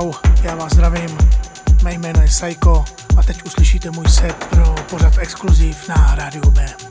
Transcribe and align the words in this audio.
čau, 0.00 0.12
já 0.42 0.54
vás 0.54 0.72
zdravím, 0.72 1.18
mé 1.82 1.94
jméno 1.94 2.22
je 2.22 2.28
Saiko 2.28 2.84
a 3.16 3.22
teď 3.22 3.44
uslyšíte 3.44 3.90
můj 3.90 4.08
set 4.08 4.46
pro 4.50 4.74
pořad 4.90 5.18
exkluziv 5.18 5.88
na 5.88 6.14
Rádiu 6.14 6.50
B. 6.50 6.85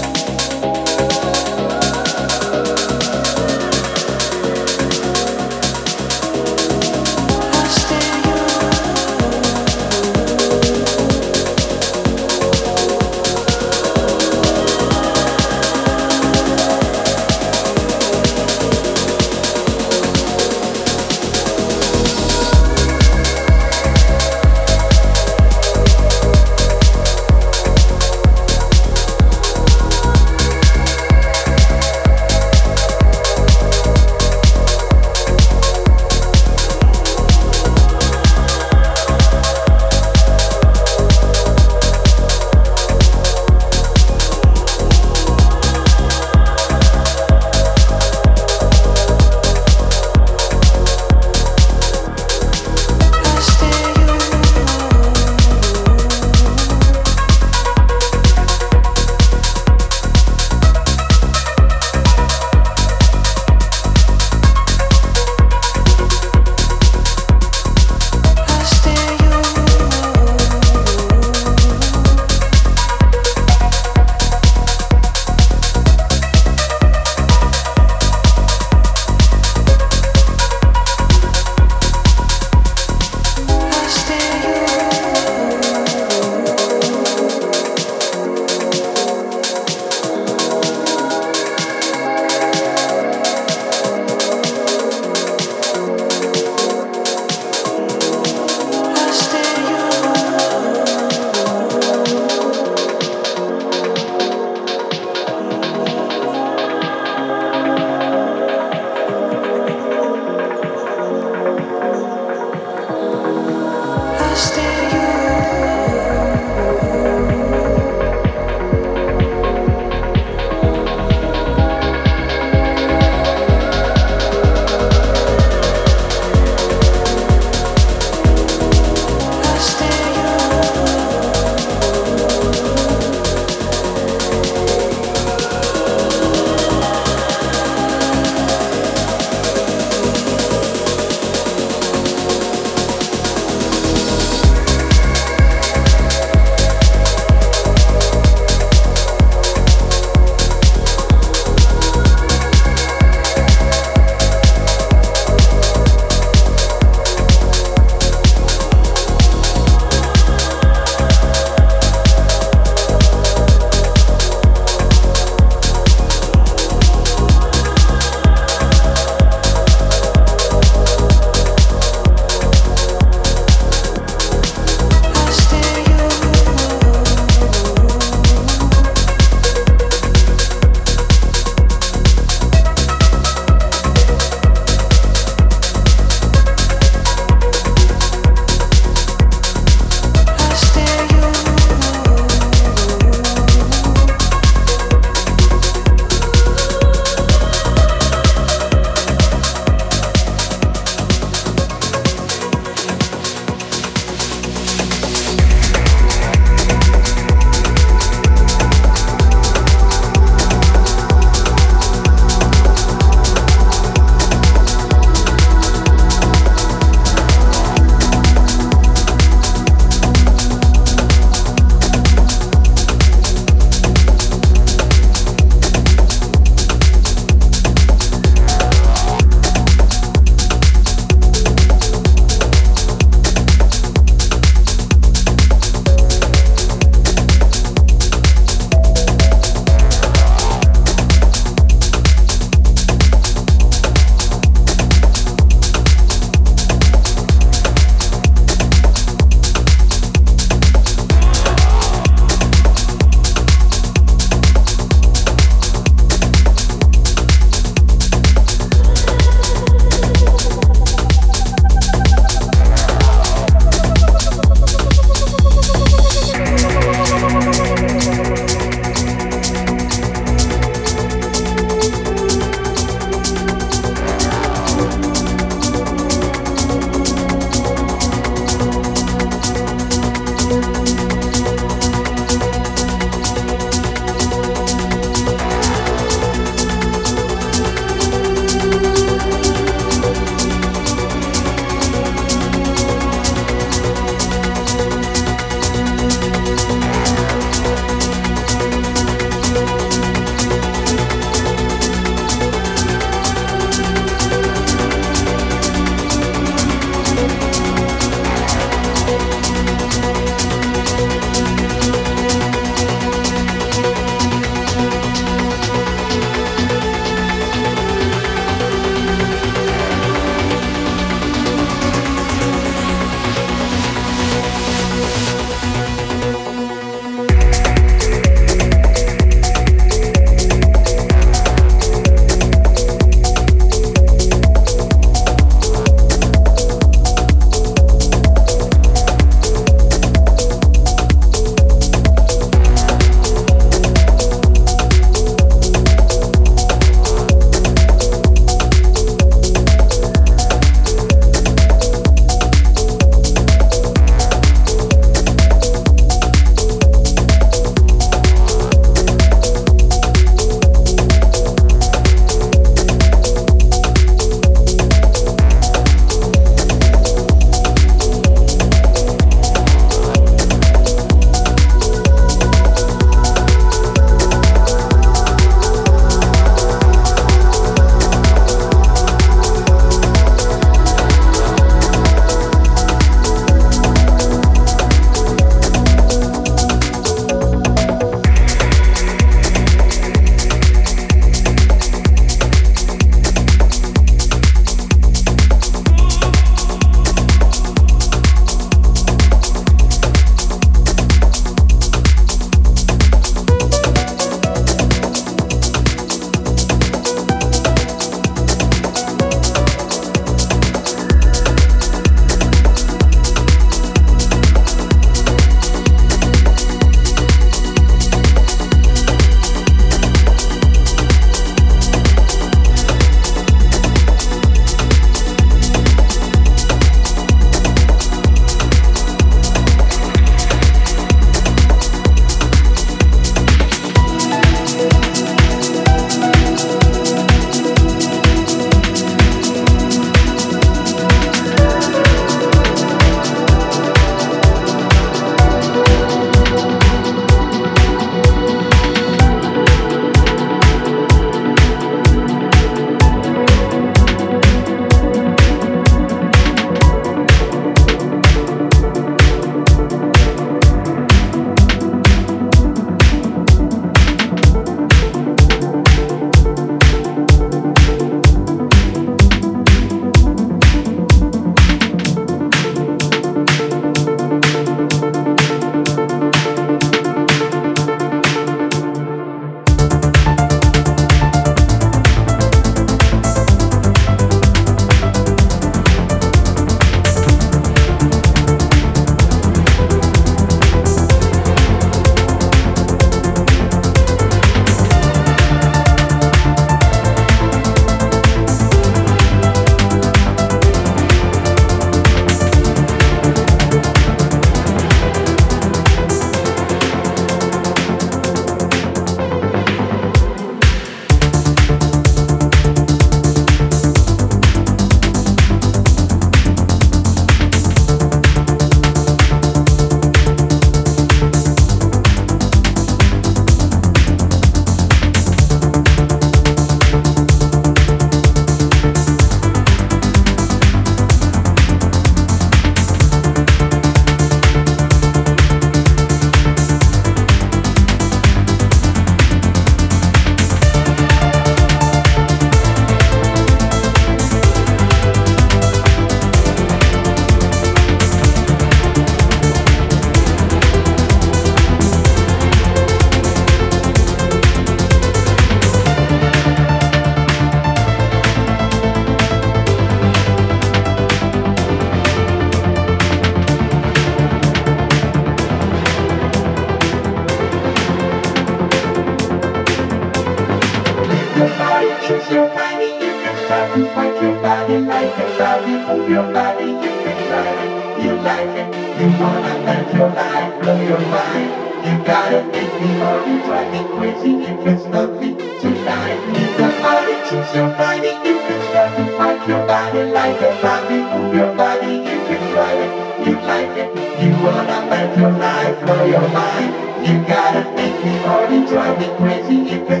move 576.01 576.09
your 576.09 576.33
body, 576.33 576.65
you 576.65 576.91
can 577.03 577.17
try 577.27 577.45
it. 577.45 578.03
You 578.03 578.13
like 578.25 578.49
it, 578.57 578.67
you 578.97 579.07
wanna 579.21 579.53
let 579.65 579.93
your 579.93 580.09
life 580.09 580.61
blow 580.61 580.81
your 580.81 580.99
mind. 581.13 581.49
You 581.85 581.93
gotta 582.05 582.41
make 582.47 582.73
me 582.81 582.89
hurry, 582.97 583.33
drive 583.45 583.71
me 583.71 583.81
crazy 583.95 584.31
if 584.49 584.65
it's 584.65 584.85
lovely 584.87 585.35
tonight. 585.59 586.17
You 586.33 586.45
got 586.57 586.73
body, 586.81 587.13
choose 587.29 587.53
your 587.53 587.69
body, 587.77 588.11
you 588.25 588.35
can 588.45 588.59
start 588.69 588.89
to 588.97 589.05
fight 589.17 589.47
your 589.47 589.65
body 589.67 590.03
like 590.11 590.41
a 590.41 590.49
zombie. 590.61 591.01
Move 591.13 591.35
your 591.35 591.55
body, 591.55 591.93
you 592.09 592.17
can 592.27 592.41
try 592.51 592.73
it. 592.83 592.91
You 593.27 593.33
like 593.45 593.77
it, 593.77 593.89
you 594.21 594.29
wanna 594.41 594.79
let 594.89 595.17
your 595.17 595.31
life 595.31 595.85
blow 595.85 596.03
your 596.05 596.27
mind. 596.29 596.71
You 597.05 597.13
gotta 597.27 597.61
make 597.75 597.97
me 598.03 598.13
hurry, 598.25 598.65
drive 598.65 598.97
me 598.97 599.07
crazy 599.17 599.57
if 599.75 599.89
it's 599.89 600.00